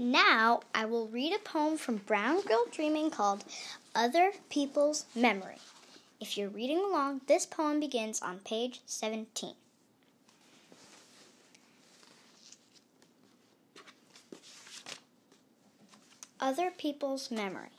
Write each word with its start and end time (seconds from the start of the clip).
Now 0.00 0.60
I 0.72 0.84
will 0.84 1.08
read 1.08 1.34
a 1.34 1.40
poem 1.40 1.76
from 1.76 1.96
Brown 1.96 2.42
Girl 2.42 2.66
Dreaming 2.70 3.10
called 3.10 3.44
Other 3.96 4.30
People's 4.48 5.06
Memory. 5.12 5.56
If 6.20 6.38
you're 6.38 6.48
reading 6.48 6.78
along, 6.78 7.22
this 7.26 7.44
poem 7.44 7.80
begins 7.80 8.22
on 8.22 8.38
page 8.38 8.80
17. 8.86 9.54
Other 16.38 16.70
People's 16.70 17.32
Memory. 17.32 17.70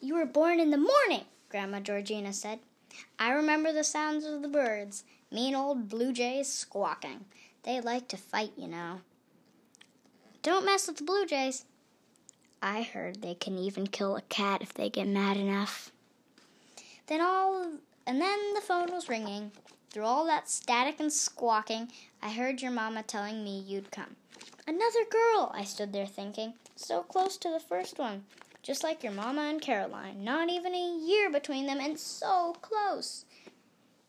You 0.00 0.14
were 0.14 0.26
born 0.26 0.60
in 0.60 0.70
the 0.70 0.78
morning, 0.78 1.24
Grandma 1.48 1.80
Georgiana 1.80 2.32
said. 2.32 2.60
I 3.18 3.32
remember 3.32 3.72
the 3.72 3.82
sounds 3.82 4.24
of 4.24 4.42
the 4.42 4.48
birds, 4.48 5.02
mean 5.28 5.56
old 5.56 5.88
blue 5.88 6.12
jays 6.12 6.46
squawking. 6.46 7.24
They 7.64 7.80
like 7.80 8.06
to 8.08 8.16
fight, 8.16 8.52
you 8.56 8.68
know. 8.68 9.00
Don't 10.42 10.66
mess 10.66 10.88
with 10.88 10.96
the 10.96 11.04
blue 11.04 11.24
jays. 11.24 11.66
I 12.60 12.82
heard 12.82 13.22
they 13.22 13.34
can 13.34 13.56
even 13.58 13.86
kill 13.86 14.16
a 14.16 14.22
cat 14.22 14.60
if 14.60 14.74
they 14.74 14.90
get 14.90 15.06
mad 15.06 15.36
enough. 15.36 15.92
Then 17.06 17.20
all 17.20 17.70
and 18.06 18.20
then 18.20 18.54
the 18.54 18.60
phone 18.60 18.90
was 18.90 19.08
ringing. 19.08 19.52
Through 19.90 20.04
all 20.04 20.26
that 20.26 20.48
static 20.48 20.98
and 20.98 21.12
squawking, 21.12 21.92
I 22.20 22.32
heard 22.32 22.60
your 22.60 22.72
mama 22.72 23.04
telling 23.04 23.44
me 23.44 23.60
you'd 23.60 23.92
come. 23.92 24.16
Another 24.66 25.04
girl, 25.08 25.52
I 25.54 25.62
stood 25.62 25.92
there 25.92 26.06
thinking, 26.06 26.54
so 26.74 27.02
close 27.02 27.36
to 27.36 27.50
the 27.50 27.60
first 27.60 27.98
one, 27.98 28.24
just 28.62 28.82
like 28.82 29.04
your 29.04 29.12
mama 29.12 29.42
and 29.42 29.60
Caroline, 29.60 30.24
not 30.24 30.48
even 30.48 30.74
a 30.74 30.98
year 30.98 31.30
between 31.30 31.66
them 31.66 31.78
and 31.78 31.98
so 31.98 32.56
close. 32.62 33.26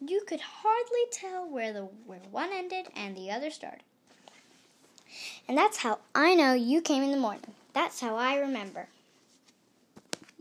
You 0.00 0.22
could 0.26 0.40
hardly 0.40 1.04
tell 1.12 1.48
where 1.48 1.72
the 1.72 1.82
where 1.82 2.20
one 2.30 2.50
ended 2.52 2.88
and 2.96 3.16
the 3.16 3.30
other 3.30 3.50
started. 3.50 3.82
And 5.48 5.56
that's 5.56 5.78
how 5.78 5.98
I 6.14 6.34
know 6.34 6.52
you 6.52 6.80
came 6.80 7.02
in 7.02 7.10
the 7.10 7.16
morning. 7.16 7.54
That's 7.72 8.00
how 8.00 8.16
I 8.16 8.36
remember. 8.36 8.88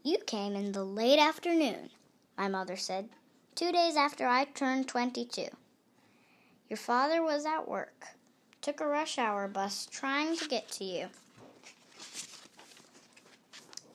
You 0.04 0.20
came 0.20 0.56
in 0.56 0.72
the 0.72 0.84
late 0.84 1.20
afternoon, 1.20 1.90
my 2.38 2.48
mother 2.48 2.78
said, 2.78 3.10
two 3.56 3.72
days 3.72 3.96
after 3.96 4.28
I 4.28 4.46
turned 4.46 4.88
22. 4.88 5.48
Your 6.70 6.78
father 6.78 7.22
was 7.24 7.46
at 7.46 7.68
work, 7.68 8.06
took 8.62 8.82
a 8.82 8.88
rush 8.88 9.18
hour 9.18 9.48
bus 9.48 9.88
trying 9.92 10.38
to 10.38 10.48
get 10.48 10.70
to 10.74 10.84
you. 10.84 11.08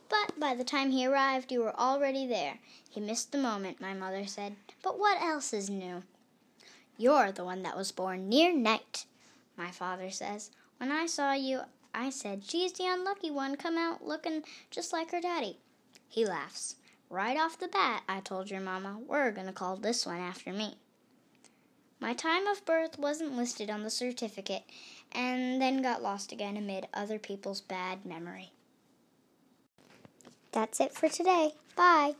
But 0.08 0.38
by 0.38 0.54
the 0.54 0.64
time 0.64 0.90
he 0.90 1.06
arrived, 1.06 1.52
you 1.52 1.60
were 1.60 1.78
already 1.78 2.26
there. 2.26 2.58
He 2.90 3.00
missed 3.00 3.30
the 3.30 3.38
moment, 3.38 3.80
my 3.80 3.94
mother 3.94 4.26
said. 4.26 4.56
But 4.82 4.98
what 4.98 5.22
else 5.22 5.52
is 5.52 5.70
new? 5.70 6.02
You're 6.98 7.32
the 7.32 7.44
one 7.44 7.62
that 7.62 7.76
was 7.76 7.92
born 7.92 8.28
near 8.28 8.52
night, 8.52 9.06
my 9.56 9.70
father 9.70 10.10
says. 10.10 10.50
When 10.80 10.90
I 10.90 11.04
saw 11.04 11.34
you, 11.34 11.60
I 11.94 12.08
said, 12.08 12.42
She's 12.42 12.72
the 12.72 12.86
unlucky 12.86 13.30
one, 13.30 13.56
come 13.56 13.76
out 13.76 14.02
looking 14.02 14.44
just 14.70 14.94
like 14.94 15.10
her 15.10 15.20
daddy. 15.20 15.58
He 16.08 16.24
laughs. 16.24 16.76
Right 17.10 17.36
off 17.36 17.58
the 17.58 17.68
bat, 17.68 18.02
I 18.08 18.20
told 18.20 18.50
your 18.50 18.62
mama, 18.62 18.98
we're 19.06 19.30
going 19.30 19.46
to 19.46 19.52
call 19.52 19.76
this 19.76 20.06
one 20.06 20.20
after 20.20 20.54
me. 20.54 20.78
My 22.00 22.14
time 22.14 22.46
of 22.46 22.64
birth 22.64 22.98
wasn't 22.98 23.36
listed 23.36 23.68
on 23.68 23.82
the 23.82 23.90
certificate 23.90 24.62
and 25.12 25.60
then 25.60 25.82
got 25.82 26.02
lost 26.02 26.32
again 26.32 26.56
amid 26.56 26.88
other 26.94 27.18
people's 27.18 27.60
bad 27.60 28.06
memory. 28.06 28.52
That's 30.50 30.80
it 30.80 30.94
for 30.94 31.10
today. 31.10 31.56
Bye. 31.76 32.14